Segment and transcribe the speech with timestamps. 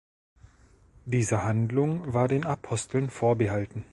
[1.05, 3.85] Diese Handlung war den Aposteln vorbehalten.